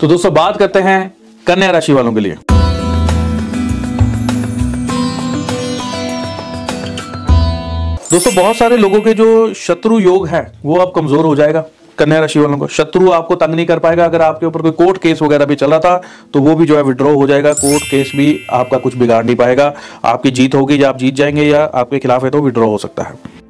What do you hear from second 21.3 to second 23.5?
या आपके खिलाफ है तो विड्रॉ हो सकता है।